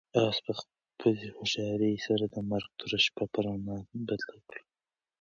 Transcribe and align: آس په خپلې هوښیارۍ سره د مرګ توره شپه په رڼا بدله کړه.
آس 0.25 0.37
په 0.45 0.51
خپلې 0.59 1.27
هوښیارۍ 1.35 1.95
سره 2.07 2.23
د 2.33 2.35
مرګ 2.49 2.67
توره 2.77 2.99
شپه 3.05 3.23
په 3.33 3.39
رڼا 3.45 3.77
بدله 4.07 4.25
کړه. 4.49 4.61